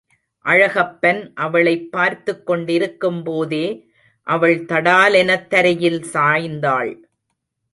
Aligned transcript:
அழகப்பன் 0.45 1.31
அவளைப் 1.35 1.91
பார்த்துக் 1.91 2.45
கொண்டிருக்கும் 2.45 3.23
போதே 3.23 3.87
அவள் 4.27 4.65
தடாலெனத் 4.65 5.47
தரையில் 5.47 6.05
சாய்ந்தாள். 6.13 6.95